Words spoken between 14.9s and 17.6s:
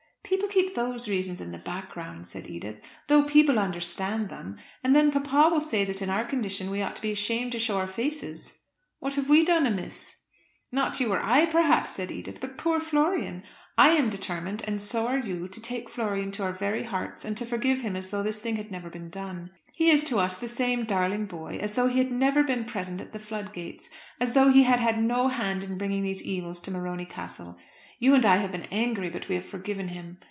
are you, to take Florian to our very hearts, and to